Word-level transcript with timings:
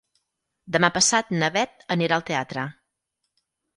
Demà 0.77 0.87
passat 0.95 1.29
na 1.43 1.49
Bet 1.57 1.85
anirà 1.97 2.17
al 2.19 2.27
teatre. 2.31 2.65